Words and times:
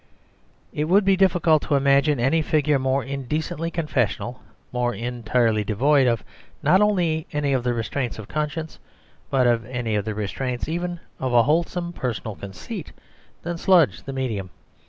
It 0.73 0.85
would 0.85 1.05
be 1.05 1.15
difficult 1.15 1.61
to 1.61 1.75
imagine 1.75 2.19
any 2.19 2.41
figure 2.41 2.79
more 2.79 3.03
indecently 3.03 3.69
confessional, 3.69 4.41
more 4.71 4.95
entirely 4.95 5.63
devoid 5.63 6.07
of 6.07 6.23
not 6.63 6.81
only 6.81 7.27
any 7.33 7.53
of 7.53 7.63
the 7.63 7.75
restraints 7.75 8.17
of 8.17 8.27
conscience, 8.27 8.79
but 9.29 9.45
of 9.45 9.63
any 9.63 9.93
of 9.93 10.03
the 10.05 10.15
restraints 10.15 10.67
even 10.67 10.99
of 11.19 11.33
a 11.33 11.43
wholesome 11.43 11.93
personal 11.93 12.35
conceit, 12.35 12.91
than 13.43 13.59
Sludge 13.59 14.01
the 14.01 14.11
Medium. 14.11 14.49